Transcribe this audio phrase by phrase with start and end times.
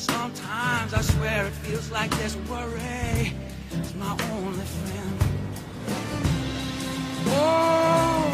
[0.00, 3.34] Sometimes I swear it feels like this worry
[3.72, 5.16] is my only friend.
[7.26, 8.30] Oh,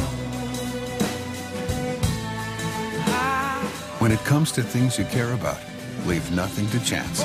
[3.98, 5.58] When it comes to things you care about,
[6.06, 7.22] leave nothing to chance.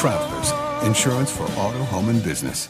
[0.00, 0.52] Travelers,
[0.86, 2.68] insurance for auto, home, and business.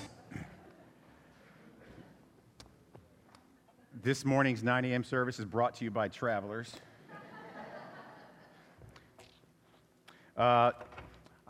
[4.02, 5.04] This morning's 9 a.m.
[5.04, 6.72] service is brought to you by Travelers.
[10.34, 10.72] Uh,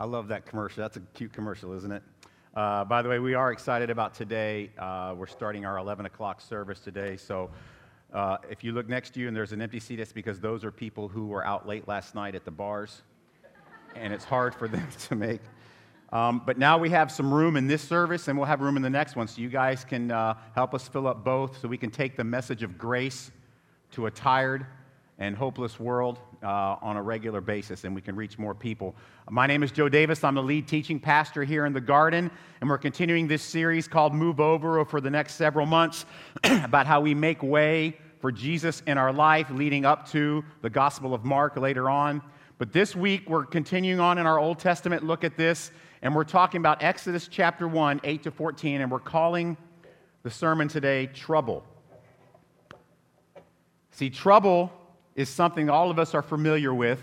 [0.01, 0.81] I love that commercial.
[0.81, 2.01] That's a cute commercial, isn't it?
[2.55, 4.71] Uh, by the way, we are excited about today.
[4.75, 7.17] Uh, we're starting our 11 o'clock service today.
[7.17, 7.51] So
[8.11, 10.65] uh, if you look next to you and there's an empty seat, it's because those
[10.65, 13.03] are people who were out late last night at the bars,
[13.95, 15.41] and it's hard for them to make.
[16.11, 18.81] Um, but now we have some room in this service, and we'll have room in
[18.81, 19.27] the next one.
[19.27, 22.23] So you guys can uh, help us fill up both so we can take the
[22.23, 23.29] message of grace
[23.91, 24.65] to a tired
[25.21, 28.95] and hopeless world uh, on a regular basis, and we can reach more people.
[29.29, 30.23] My name is Joe Davis.
[30.23, 34.15] I'm the lead teaching pastor here in the garden, and we're continuing this series called
[34.15, 36.07] Move Over for the next several months
[36.43, 41.13] about how we make way for Jesus in our life, leading up to the Gospel
[41.13, 42.23] of Mark later on.
[42.57, 45.69] But this week, we're continuing on in our Old Testament look at this,
[46.01, 49.55] and we're talking about Exodus chapter 1, 8 to 14, and we're calling
[50.23, 51.63] the sermon today Trouble.
[53.91, 54.71] See, trouble
[55.15, 57.01] is something all of us are familiar with.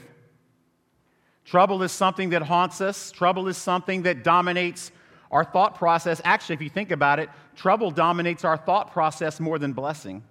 [1.44, 4.92] Trouble is something that haunts us, trouble is something that dominates
[5.30, 6.20] our thought process.
[6.24, 10.22] Actually, if you think about it, trouble dominates our thought process more than blessing.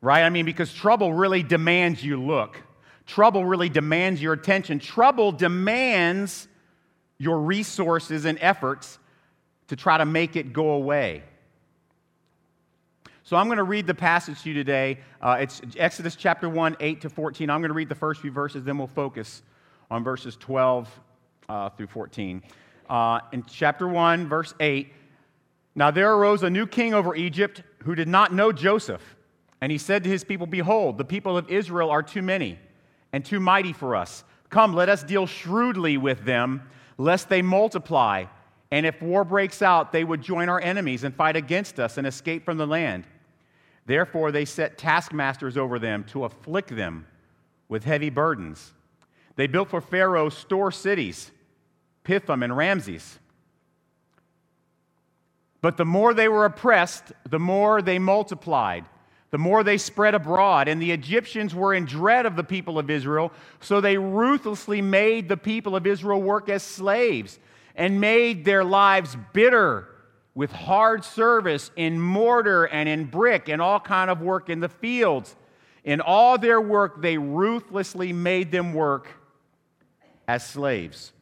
[0.00, 0.22] Right?
[0.22, 2.62] I mean, because trouble really demands you look.
[3.06, 4.78] Trouble really demands your attention.
[4.78, 6.46] Trouble demands
[7.18, 8.98] your resources and efforts
[9.68, 11.22] to try to make it go away.
[13.28, 15.00] So I'm going to read the passage to you today.
[15.20, 17.50] Uh, it's Exodus chapter 1, 8 to 14.
[17.50, 19.42] I'm going to read the first few verses, then we'll focus
[19.90, 20.88] on verses 12
[21.50, 22.42] uh, through 14.
[22.88, 24.90] Uh, in chapter 1, verse 8,
[25.74, 29.02] now there arose a new king over Egypt who did not know Joseph.
[29.60, 32.58] And he said to his people, Behold, the people of Israel are too many
[33.12, 34.24] and too mighty for us.
[34.48, 36.62] Come, let us deal shrewdly with them,
[36.96, 38.24] lest they multiply.
[38.70, 42.06] And if war breaks out, they would join our enemies and fight against us and
[42.06, 43.04] escape from the land.
[43.88, 47.06] Therefore, they set taskmasters over them to afflict them
[47.70, 48.74] with heavy burdens.
[49.36, 51.30] They built for Pharaoh store cities,
[52.04, 53.18] Pithom and Ramses.
[55.62, 58.84] But the more they were oppressed, the more they multiplied,
[59.30, 60.68] the more they spread abroad.
[60.68, 65.30] And the Egyptians were in dread of the people of Israel, so they ruthlessly made
[65.30, 67.38] the people of Israel work as slaves
[67.74, 69.88] and made their lives bitter
[70.38, 74.68] with hard service in mortar and in brick and all kind of work in the
[74.68, 75.34] fields.
[75.82, 79.08] In all their work, they ruthlessly made them work
[80.28, 81.12] as slaves.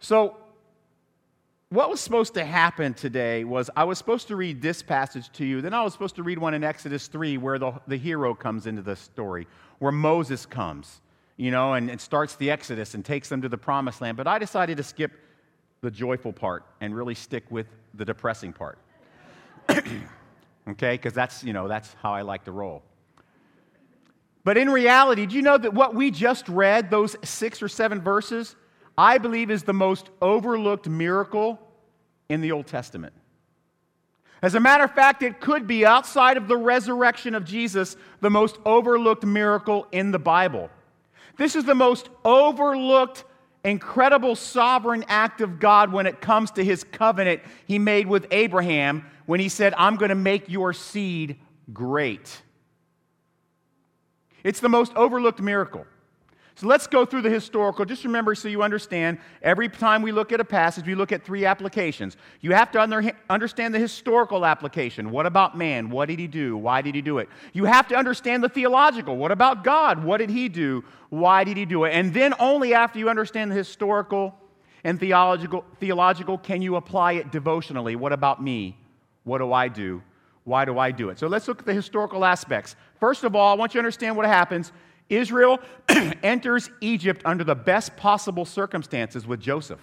[0.00, 0.36] So,
[1.70, 5.46] what was supposed to happen today was I was supposed to read this passage to
[5.46, 5.62] you.
[5.62, 8.66] Then I was supposed to read one in Exodus 3 where the, the hero comes
[8.66, 9.46] into the story,
[9.78, 11.00] where Moses comes,
[11.38, 14.18] you know, and, and starts the Exodus and takes them to the promised land.
[14.18, 15.12] But I decided to skip
[15.80, 18.78] the joyful part and really stick with the depressing part.
[19.70, 20.94] okay?
[20.94, 22.82] Because that's, you know, that's how I like to roll.
[24.44, 28.00] But in reality, do you know that what we just read, those six or seven
[28.00, 28.56] verses,
[28.96, 31.60] I believe is the most overlooked miracle
[32.28, 33.12] in the Old Testament?
[34.40, 38.30] As a matter of fact, it could be outside of the resurrection of Jesus, the
[38.30, 40.70] most overlooked miracle in the Bible.
[41.36, 43.24] This is the most overlooked
[43.64, 49.04] incredible sovereign act of God when it comes to his covenant he made with Abraham
[49.26, 51.38] when he said, I'm going to make your seed
[51.72, 52.42] great.
[54.42, 55.86] It's the most overlooked miracle.
[56.58, 57.84] So let's go through the historical.
[57.84, 61.24] Just remember so you understand, every time we look at a passage, we look at
[61.24, 62.16] three applications.
[62.40, 65.12] You have to under, understand the historical application.
[65.12, 65.88] What about man?
[65.88, 66.56] What did he do?
[66.56, 67.28] Why did he do it?
[67.52, 69.16] You have to understand the theological.
[69.16, 70.02] What about God?
[70.02, 70.82] What did he do?
[71.10, 71.92] Why did he do it?
[71.92, 74.34] And then only after you understand the historical
[74.82, 77.94] and theological, theological can you apply it devotionally.
[77.94, 78.76] What about me?
[79.22, 80.02] What do I do?
[80.42, 81.20] Why do I do it?
[81.20, 82.74] So let's look at the historical aspects.
[82.98, 84.72] First of all, I want you to understand what happens
[85.08, 85.60] Israel
[86.22, 89.80] enters Egypt under the best possible circumstances with Joseph.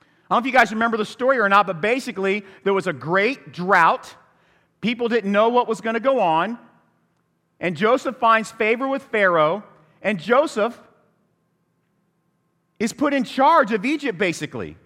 [0.00, 2.86] I don't know if you guys remember the story or not, but basically, there was
[2.86, 4.14] a great drought.
[4.80, 6.58] People didn't know what was going to go on.
[7.60, 9.64] And Joseph finds favor with Pharaoh,
[10.02, 10.78] and Joseph
[12.78, 14.76] is put in charge of Egypt, basically.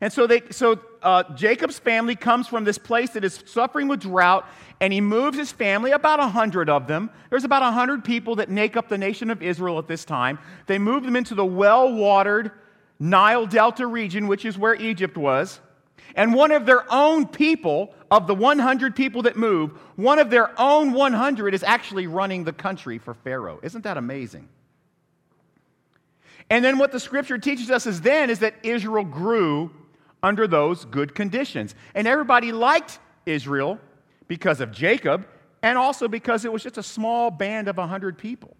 [0.00, 4.00] And so, they, so uh, Jacob's family comes from this place that is suffering with
[4.00, 4.48] drought,
[4.80, 7.10] and he moves his family, about 100 of them.
[7.30, 10.38] There's about 100 people that make up the nation of Israel at this time.
[10.66, 12.50] They move them into the well watered
[12.98, 15.60] Nile Delta region, which is where Egypt was.
[16.16, 20.58] And one of their own people, of the 100 people that move, one of their
[20.60, 23.58] own 100 is actually running the country for Pharaoh.
[23.62, 24.48] Isn't that amazing?
[26.50, 29.70] And then what the scripture teaches us is then is that Israel grew
[30.24, 31.74] under those good conditions.
[31.94, 33.78] And everybody liked Israel
[34.26, 35.28] because of Jacob
[35.62, 38.56] and also because it was just a small band of 100 people.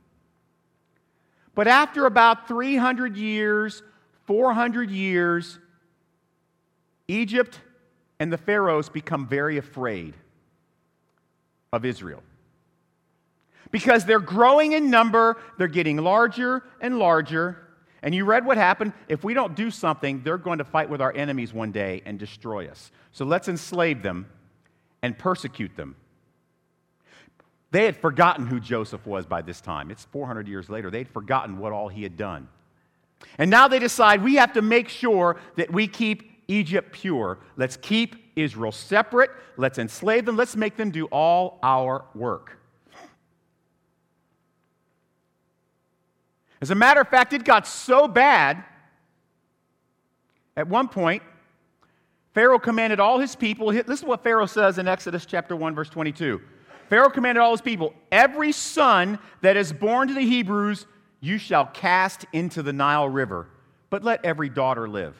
[1.55, 3.82] But after about 300 years,
[4.26, 5.58] 400 years,
[7.08, 7.58] Egypt
[8.20, 10.14] and the Pharaohs become very afraid
[11.72, 12.22] of Israel.
[13.70, 17.63] Because they're growing in number, they're getting larger and larger.
[18.04, 18.92] And you read what happened.
[19.08, 22.18] If we don't do something, they're going to fight with our enemies one day and
[22.18, 22.92] destroy us.
[23.12, 24.26] So let's enslave them
[25.02, 25.96] and persecute them.
[27.70, 29.90] They had forgotten who Joseph was by this time.
[29.90, 30.90] It's 400 years later.
[30.90, 32.46] They'd forgotten what all he had done.
[33.38, 37.38] And now they decide we have to make sure that we keep Egypt pure.
[37.56, 39.30] Let's keep Israel separate.
[39.56, 40.36] Let's enslave them.
[40.36, 42.58] Let's make them do all our work.
[46.64, 48.64] As a matter of fact, it got so bad
[50.56, 51.22] at one point,
[52.32, 53.70] Pharaoh commanded all his people.
[53.70, 56.40] This is what Pharaoh says in Exodus chapter 1, verse 22.
[56.88, 60.87] Pharaoh commanded all his people, Every son that is born to the Hebrews,
[61.20, 63.46] you shall cast into the Nile River,
[63.90, 65.14] but let every daughter live.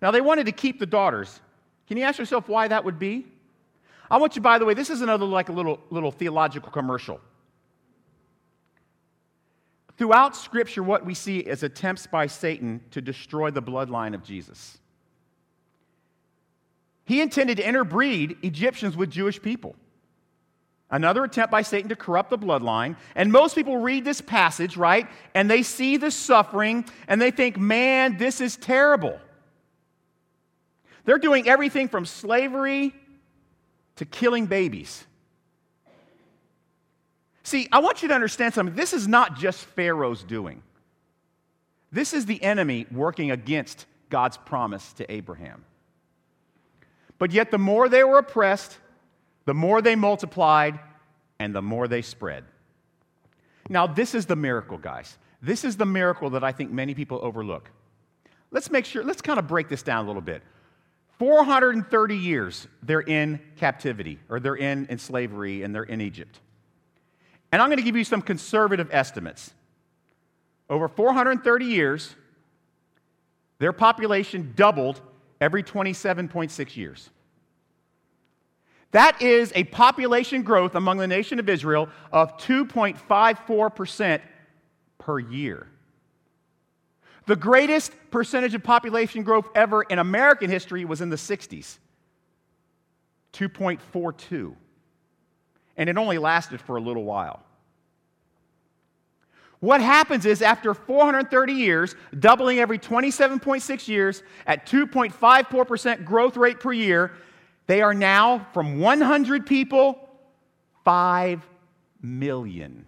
[0.00, 1.38] Now, they wanted to keep the daughters.
[1.86, 3.26] Can you ask yourself why that would be?
[4.10, 7.20] I want you, by the way, this is another like a little, little theological commercial.
[9.96, 14.78] Throughout Scripture, what we see is attempts by Satan to destroy the bloodline of Jesus.
[17.04, 19.74] He intended to interbreed Egyptians with Jewish people.
[20.90, 22.96] Another attempt by Satan to corrupt the bloodline.
[23.14, 25.08] And most people read this passage, right?
[25.34, 29.18] And they see the suffering and they think, man, this is terrible.
[31.04, 32.94] They're doing everything from slavery
[33.96, 35.06] to killing babies.
[37.46, 38.74] See, I want you to understand something.
[38.74, 40.64] This is not just Pharaoh's doing,
[41.92, 45.64] this is the enemy working against God's promise to Abraham.
[47.18, 48.76] But yet, the more they were oppressed,
[49.44, 50.80] the more they multiplied,
[51.38, 52.42] and the more they spread.
[53.68, 55.16] Now, this is the miracle, guys.
[55.40, 57.70] This is the miracle that I think many people overlook.
[58.50, 60.42] Let's make sure, let's kind of break this down a little bit.
[61.20, 66.40] 430 years they're in captivity, or they're in, in slavery, and they're in Egypt.
[67.52, 69.52] And I'm going to give you some conservative estimates.
[70.68, 72.14] Over 430 years,
[73.58, 75.00] their population doubled
[75.40, 77.10] every 27.6 years.
[78.92, 84.20] That is a population growth among the nation of Israel of 2.54%
[84.98, 85.66] per year.
[87.26, 91.78] The greatest percentage of population growth ever in American history was in the 60s
[93.32, 94.54] 2.42.
[95.76, 97.42] And it only lasted for a little while.
[99.60, 106.72] What happens is after 430 years, doubling every 27.6 years at 2.54% growth rate per
[106.72, 107.12] year,
[107.66, 110.08] they are now from 100 people,
[110.84, 111.46] 5
[112.00, 112.86] million.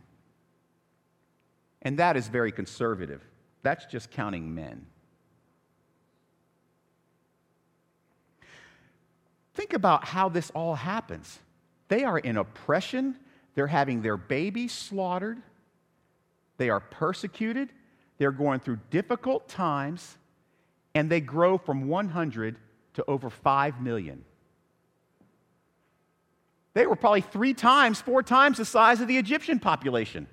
[1.82, 3.24] And that is very conservative.
[3.62, 4.86] That's just counting men.
[9.54, 11.40] Think about how this all happens.
[11.88, 13.16] They are in oppression,
[13.54, 15.42] they're having their babies slaughtered,
[16.58, 17.70] they are persecuted,
[18.18, 20.18] they're going through difficult times,
[20.94, 22.56] and they grow from 100
[22.94, 24.24] to over 5 million.
[26.74, 30.26] They were probably three times, four times the size of the Egyptian population.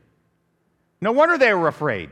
[1.02, 2.10] No wonder they were afraid.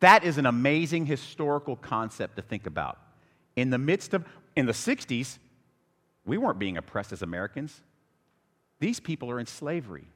[0.00, 2.98] That is an amazing historical concept to think about.
[3.54, 4.24] In the midst of,
[4.56, 5.38] in the 60s,
[6.24, 7.80] we weren't being oppressed as Americans.
[8.80, 10.06] These people are in slavery.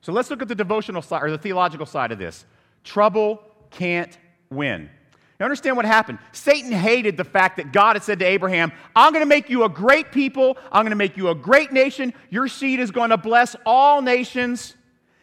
[0.00, 2.44] So let's look at the devotional side or the theological side of this.
[2.84, 4.16] Trouble can't
[4.50, 4.88] win.
[5.38, 6.18] You understand what happened?
[6.32, 9.64] Satan hated the fact that God had said to Abraham, I'm going to make you
[9.64, 10.56] a great people.
[10.72, 12.14] I'm going to make you a great nation.
[12.30, 14.74] Your seed is going to bless all nations.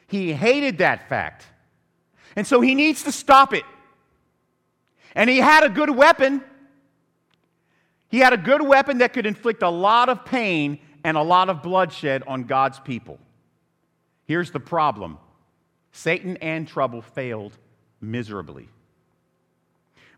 [0.07, 1.47] He hated that fact.
[2.35, 3.63] And so he needs to stop it.
[5.15, 6.43] And he had a good weapon.
[8.13, 11.49] He had a good weapon that could inflict a lot of pain and a lot
[11.49, 13.17] of bloodshed on God's people.
[14.25, 15.17] Here's the problem
[15.93, 17.57] Satan and trouble failed
[18.01, 18.69] miserably.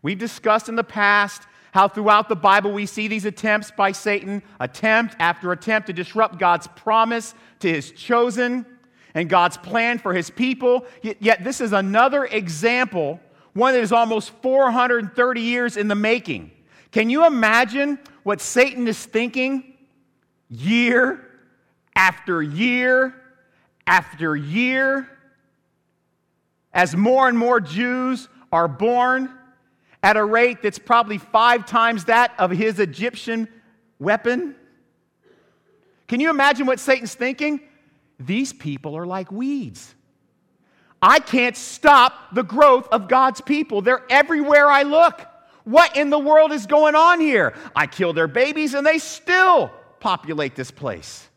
[0.02, 4.42] We've discussed in the past how throughout the Bible we see these attempts by Satan,
[4.60, 8.66] attempt after attempt to disrupt God's promise to his chosen
[9.14, 10.84] and God's plan for his people.
[11.00, 13.20] Yet, this is another example,
[13.54, 16.50] one that is almost 430 years in the making.
[16.96, 19.74] Can you imagine what Satan is thinking
[20.48, 21.22] year
[21.94, 23.14] after year
[23.86, 25.06] after year
[26.72, 29.30] as more and more Jews are born
[30.02, 33.46] at a rate that's probably five times that of his Egyptian
[33.98, 34.54] weapon?
[36.08, 37.60] Can you imagine what Satan's thinking?
[38.18, 39.94] These people are like weeds.
[41.02, 43.82] I can't stop the growth of God's people.
[43.82, 45.20] They're everywhere I look.
[45.66, 47.52] What in the world is going on here?
[47.74, 51.28] I kill their babies and they still populate this place.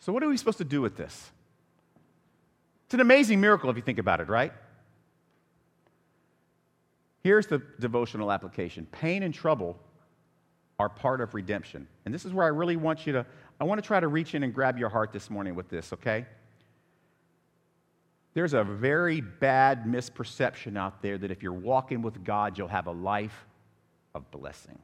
[0.00, 1.30] So, what are we supposed to do with this?
[2.84, 4.52] It's an amazing miracle if you think about it, right?
[7.24, 9.78] Here's the devotional application pain and trouble
[10.78, 11.88] are part of redemption.
[12.04, 13.24] And this is where I really want you to,
[13.58, 15.94] I want to try to reach in and grab your heart this morning with this,
[15.94, 16.26] okay?
[18.32, 22.86] There's a very bad misperception out there that if you're walking with God, you'll have
[22.86, 23.46] a life
[24.14, 24.78] of blessing.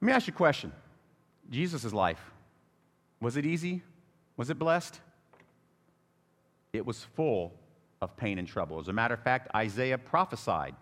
[0.00, 0.72] Let me ask you a question
[1.50, 2.20] Jesus' life,
[3.20, 3.82] was it easy?
[4.36, 5.00] Was it blessed?
[6.72, 7.52] It was full
[8.00, 8.78] of pain and trouble.
[8.78, 10.74] As a matter of fact, Isaiah prophesied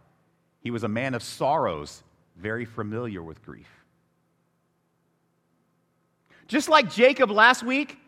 [0.60, 2.02] he was a man of sorrows,
[2.36, 3.75] very familiar with grief.
[6.48, 7.98] Just like Jacob last week,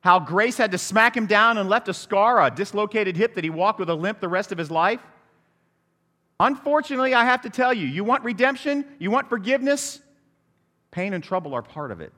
[0.00, 3.44] how grace had to smack him down and left a scar, a dislocated hip that
[3.44, 5.00] he walked with a limp the rest of his life.
[6.38, 10.00] Unfortunately, I have to tell you, you want redemption, you want forgiveness,
[10.90, 12.14] pain and trouble are part of it.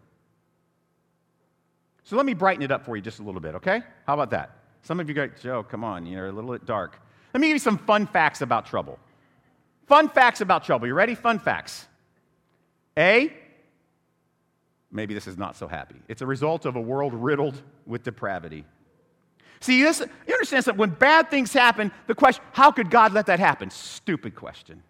[2.05, 3.83] So let me brighten it up for you just a little bit, okay?
[4.07, 4.59] How about that?
[4.83, 7.01] Some of you go, Joe, come on, you're a little bit dark.
[7.35, 8.99] Let me give you some fun facts about trouble.
[9.87, 10.87] Fun facts about trouble.
[10.87, 11.15] You ready?
[11.15, 11.87] Fun facts.
[12.97, 13.33] A,
[14.93, 15.97] maybe this is not so happy.
[16.09, 18.65] It's a result of a world riddled with depravity.
[19.61, 23.27] See, this, you understand that when bad things happen, the question, how could God let
[23.27, 23.71] that happen?
[23.71, 24.83] Stupid question.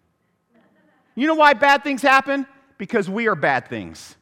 [1.15, 2.45] You know why bad things happen?
[2.77, 4.15] Because we are bad things.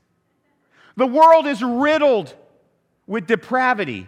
[0.97, 2.35] The world is riddled
[3.07, 4.07] with depravity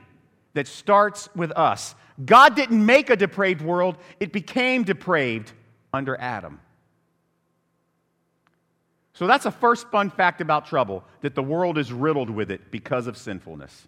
[0.54, 1.96] that starts with us.
[2.24, 5.52] God didn't make a depraved world, it became depraved
[5.94, 6.60] under Adam.
[9.14, 12.72] So that's a first fun fact about trouble that the world is riddled with it
[12.72, 13.88] because of sinfulness.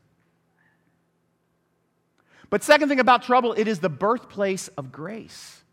[2.49, 5.63] But second thing about trouble, it is the birthplace of grace.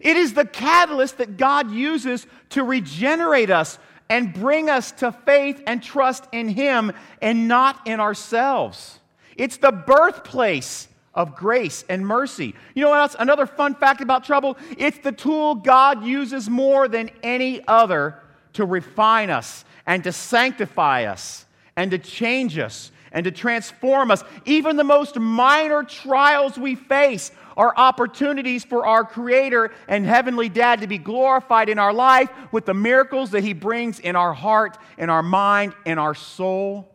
[0.00, 5.62] It is the catalyst that God uses to regenerate us and bring us to faith
[5.66, 8.98] and trust in Him and not in ourselves.
[9.36, 12.54] It's the birthplace of grace and mercy.
[12.74, 13.16] You know what else?
[13.18, 18.18] Another fun fact about trouble it's the tool God uses more than any other
[18.54, 24.24] to refine us and to sanctify us and to change us and to transform us.
[24.44, 30.80] Even the most minor trials we face are opportunities for our Creator and Heavenly Dad
[30.80, 34.78] to be glorified in our life with the miracles that He brings in our heart,
[34.96, 36.88] in our mind, in our soul.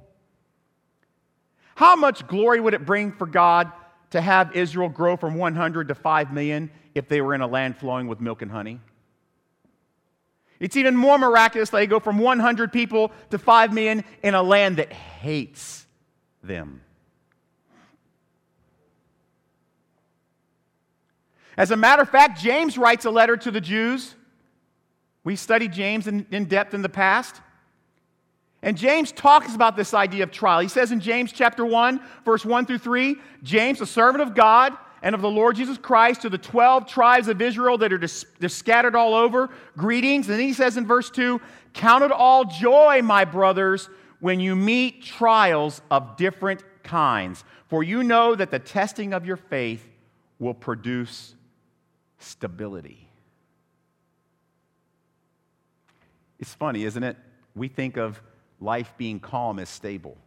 [1.76, 3.72] How much glory would it bring for God
[4.12, 7.78] to have Israel grow from 100 to 5 million if they were in a land
[7.78, 8.80] flowing with milk and honey?
[10.60, 14.42] It's even more miraculous that they go from 100 people to 5 million in a
[14.42, 15.86] land that hates
[16.42, 16.82] them.
[21.58, 24.16] As a matter of fact, James writes a letter to the Jews.
[25.24, 27.42] We studied James in, in, depth in the past.
[28.62, 30.60] And James talks about this idea of trial.
[30.60, 34.74] He says in James chapter 1, verse 1 through 3, James, a servant of God
[35.04, 38.26] and of the Lord Jesus Christ, to the 12 tribes of Israel that are dis-
[38.48, 40.28] scattered all over, greetings.
[40.28, 41.40] And he says in verse 2,
[41.74, 48.02] Count it all joy, my brothers, when you meet trials of different kinds, for you
[48.02, 49.88] know that the testing of your faith
[50.40, 51.36] will produce
[52.18, 53.08] stability.
[56.40, 57.18] It's funny, isn't it?
[57.56, 58.22] We think of
[58.60, 60.18] life being calm is stable.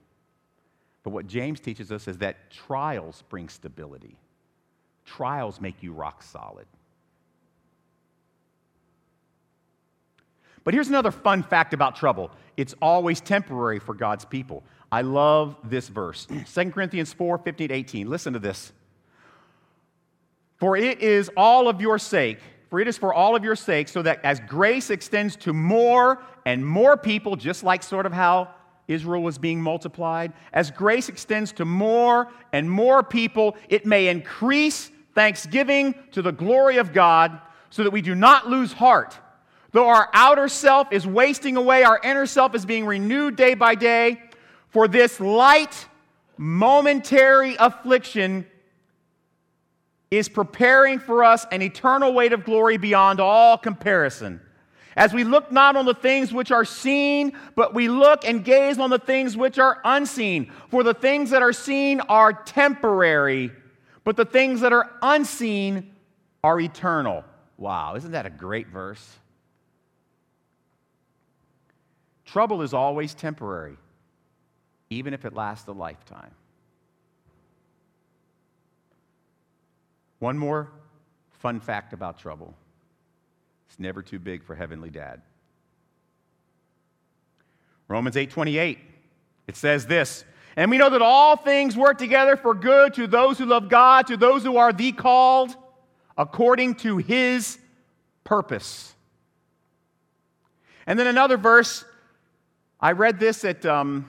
[1.03, 4.17] But what James teaches us is that trials bring stability,
[5.05, 6.67] trials make you rock solid.
[10.63, 14.63] But here's another fun fact about trouble it's always temporary for God's people.
[14.93, 18.11] I love this verse 2 Corinthians 4 15 18.
[18.11, 18.73] Listen to this.
[20.59, 22.39] For it is all of your sake,
[22.71, 26.23] for it is for all of your sake, so that as grace extends to more
[26.47, 28.49] and more people, just like sort of how
[28.87, 34.91] Israel was being multiplied, as grace extends to more and more people, it may increase
[35.15, 39.19] thanksgiving to the glory of God so that we do not lose heart.
[39.73, 43.75] Though our outer self is wasting away, our inner self is being renewed day by
[43.75, 44.23] day.
[44.71, 45.87] For this light,
[46.37, 48.47] momentary affliction
[50.11, 54.40] is preparing for us an eternal weight of glory beyond all comparison.
[54.97, 58.79] As we look not on the things which are seen, but we look and gaze
[58.79, 60.50] on the things which are unseen.
[60.69, 63.52] For the things that are seen are temporary,
[64.02, 65.95] but the things that are unseen
[66.43, 67.25] are eternal.
[67.57, 69.17] Wow, isn't that a great verse?
[72.25, 73.76] Trouble is always temporary,
[74.88, 76.33] even if it lasts a lifetime.
[80.21, 80.71] One more
[81.41, 82.55] fun fact about trouble
[83.69, 85.23] it's never too big for heavenly dad.
[87.89, 88.79] Romans 8:28
[89.49, 90.25] it says this
[90.57, 94.07] and we know that all things work together for good to those who love God
[94.09, 95.57] to those who are the called
[96.17, 97.59] according to his
[98.23, 98.95] purpose
[100.87, 101.85] and then another verse
[102.81, 104.09] I read this at um,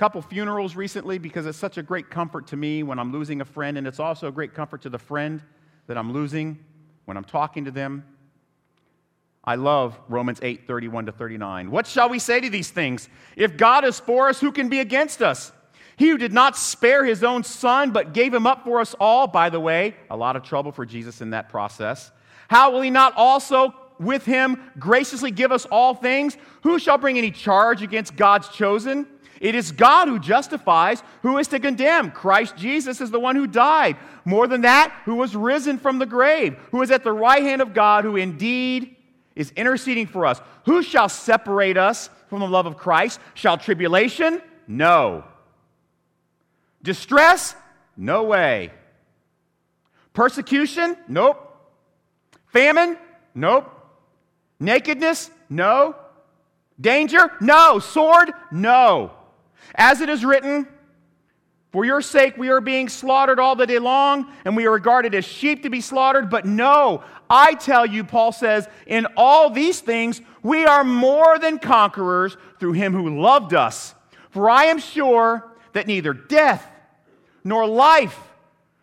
[0.00, 3.44] couple funerals recently because it's such a great comfort to me when I'm losing a
[3.44, 5.42] friend, and it's also a great comfort to the friend
[5.88, 6.58] that I'm losing
[7.04, 8.02] when I'm talking to them.
[9.44, 11.70] I love Romans 8, 31 to 39.
[11.70, 13.10] What shall we say to these things?
[13.36, 15.52] If God is for us, who can be against us?
[15.98, 19.26] He who did not spare his own son, but gave him up for us all,
[19.26, 22.10] by the way, a lot of trouble for Jesus in that process.
[22.48, 26.38] How will he not also with him graciously give us all things?
[26.62, 29.06] Who shall bring any charge against God's chosen?
[29.40, 31.02] It is God who justifies.
[31.22, 32.10] Who is to condemn?
[32.10, 33.96] Christ Jesus is the one who died.
[34.26, 37.62] More than that, who was risen from the grave, who is at the right hand
[37.62, 38.96] of God, who indeed
[39.34, 40.40] is interceding for us.
[40.66, 43.18] Who shall separate us from the love of Christ?
[43.32, 44.42] Shall tribulation?
[44.68, 45.24] No.
[46.82, 47.56] Distress?
[47.96, 48.70] No way.
[50.12, 50.98] Persecution?
[51.08, 51.46] Nope.
[52.48, 52.98] Famine?
[53.34, 53.70] Nope.
[54.58, 55.30] Nakedness?
[55.48, 55.96] No.
[56.78, 57.32] Danger?
[57.40, 57.78] No.
[57.78, 58.32] Sword?
[58.52, 59.12] No.
[59.74, 60.66] As it is written,
[61.72, 65.14] for your sake we are being slaughtered all the day long, and we are regarded
[65.14, 66.28] as sheep to be slaughtered.
[66.28, 71.58] But no, I tell you, Paul says, in all these things we are more than
[71.58, 73.94] conquerors through him who loved us.
[74.30, 76.66] For I am sure that neither death,
[77.44, 78.18] nor life,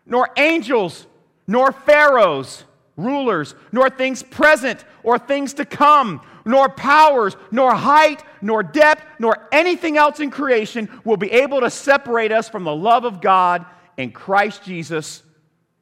[0.06, 1.06] nor angels,
[1.46, 2.64] nor pharaohs,
[2.96, 9.46] rulers, nor things present or things to come, nor powers, nor height, nor depth, nor
[9.52, 13.66] anything else in creation will be able to separate us from the love of God
[13.98, 15.22] in Christ Jesus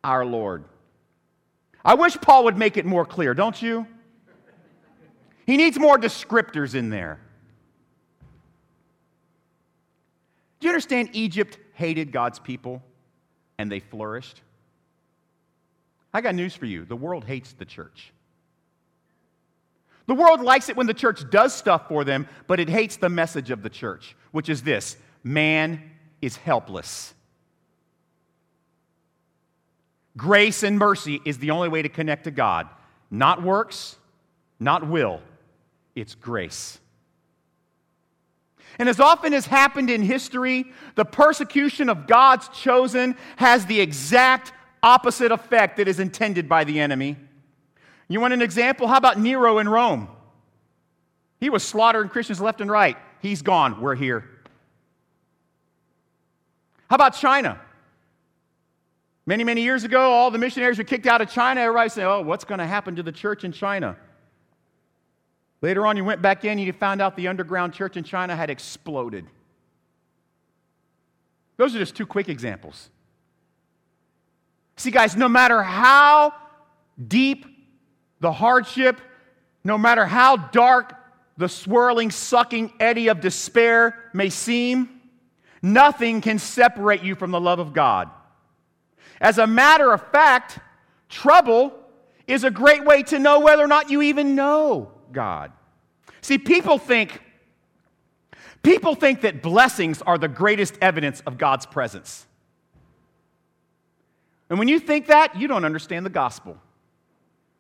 [0.03, 0.65] our Lord.
[1.85, 3.87] I wish Paul would make it more clear, don't you?
[5.47, 7.21] He needs more descriptors in there.
[10.59, 12.83] Do you understand Egypt hated God's people
[13.57, 14.43] and they flourished?
[16.13, 18.13] I got news for you the world hates the church.
[20.07, 23.09] The world likes it when the church does stuff for them, but it hates the
[23.09, 25.83] message of the church, which is this man
[26.23, 27.13] is helpless.
[30.17, 32.69] Grace and mercy is the only way to connect to God.
[33.11, 33.97] Not works,
[34.59, 35.21] not will,
[35.95, 36.79] it's grace.
[38.79, 44.53] And as often has happened in history, the persecution of God's chosen has the exact
[44.83, 47.17] opposite effect that is intended by the enemy.
[48.09, 48.87] You want an example?
[48.87, 50.09] How about Nero in Rome?
[51.41, 52.97] He was slaughtering Christians left and right.
[53.21, 53.81] He's gone.
[53.81, 54.29] We're here.
[56.89, 57.61] How about China?
[59.27, 61.61] Many, many years ago, all the missionaries were kicked out of China.
[61.61, 63.97] Everybody said, Oh, what's going to happen to the church in China?
[65.63, 68.37] Later on, you went back in and you found out the underground church in China
[68.37, 69.27] had exploded.
[71.57, 72.91] Those are just two quick examples.
[74.77, 76.35] See, guys, no matter how
[77.09, 77.47] deep
[78.21, 79.01] the hardship,
[79.65, 80.95] no matter how dark
[81.37, 85.01] the swirling, sucking eddy of despair may seem,
[85.61, 88.11] nothing can separate you from the love of God.
[89.21, 90.59] As a matter of fact,
[91.09, 91.75] trouble
[92.27, 95.53] is a great way to know whether or not you even know God.
[96.21, 97.21] See, people think
[98.63, 102.27] people think that blessings are the greatest evidence of God's presence.
[104.51, 106.59] And when you think that, you don't understand the gospel.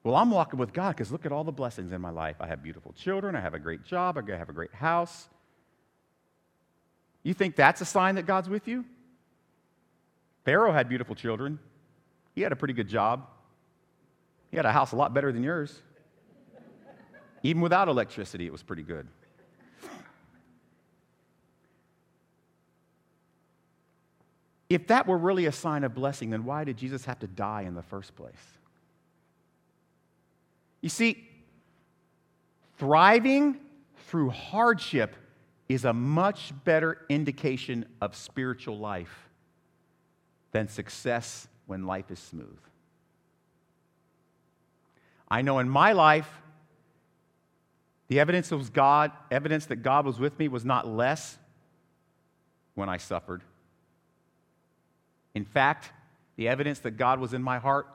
[0.06, 2.36] Well, I'm walking with God because look at all the blessings in my life.
[2.38, 5.28] I have beautiful children, I have a great job, I have a great house.
[7.24, 8.84] You think that's a sign that God's with you?
[10.44, 11.58] Pharaoh had beautiful children.
[12.36, 13.26] He had a pretty good job.
[14.52, 15.76] He had a house a lot better than yours.
[17.42, 19.08] Even without electricity, it was pretty good.
[24.70, 27.62] If that were really a sign of blessing, then why did Jesus have to die
[27.62, 28.34] in the first place?
[30.80, 31.28] You see,
[32.78, 33.58] thriving
[34.08, 35.16] through hardship
[35.68, 39.28] is a much better indication of spiritual life
[40.52, 42.58] than success when life is smooth.
[45.28, 46.30] I know in my life,
[48.08, 51.36] the evidence was God, evidence that God was with me was not less
[52.74, 53.42] when I suffered.
[55.34, 55.90] In fact,
[56.36, 57.88] the evidence that God was in my heart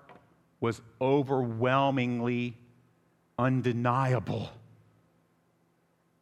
[0.59, 2.57] was overwhelmingly
[3.41, 4.51] undeniable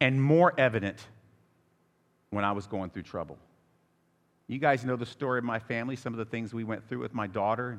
[0.00, 1.06] and more evident
[2.30, 3.36] when I was going through trouble.
[4.46, 7.00] You guys know the story of my family, some of the things we went through
[7.00, 7.78] with my daughter.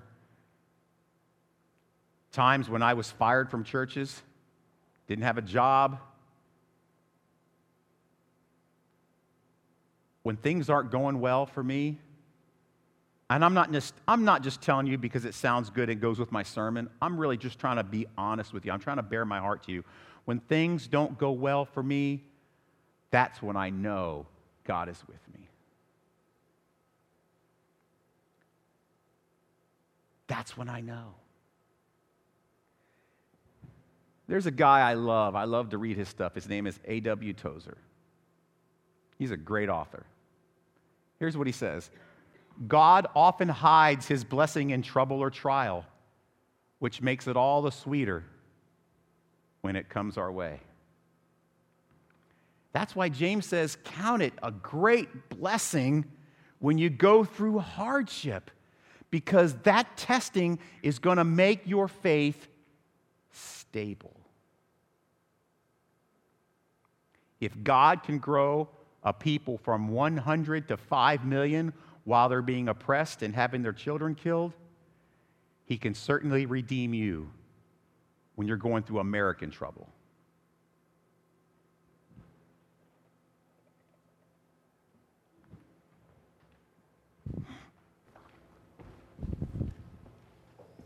[2.32, 4.22] Times when I was fired from churches,
[5.08, 6.00] didn't have a job.
[10.22, 11.98] When things aren't going well for me,
[13.36, 16.20] and I'm not, just, I'm not just telling you because it sounds good and goes
[16.20, 16.90] with my sermon.
[17.02, 18.74] I'm really just trying to be honest with you.
[18.74, 19.86] I'm trying to bare my heart to you.
[20.26, 22.26] When things don't go well for me,
[23.10, 24.28] that's when I know
[24.66, 25.48] God is with me.
[30.28, 31.16] That's when I know.
[34.28, 35.36] There's a guy I love.
[35.36, 36.36] I love to read his stuff.
[36.36, 37.32] His name is A.W.
[37.34, 37.78] Tozer.
[39.18, 40.06] He's a great author.
[41.20, 41.90] Here's what he says
[42.68, 45.86] God often hides his blessing in trouble or trial,
[46.80, 48.24] which makes it all the sweeter
[49.62, 50.60] when it comes our way.
[52.74, 56.06] That's why James says, Count it a great blessing
[56.60, 58.52] when you go through hardship,
[59.10, 62.48] because that testing is going to make your faith
[63.32, 64.16] stable.
[67.40, 68.70] If God can grow
[69.04, 74.16] a people from 100 to 5 million while they're being oppressed and having their children
[74.16, 74.54] killed,
[75.66, 77.32] He can certainly redeem you
[78.36, 79.88] when you're going through American trouble.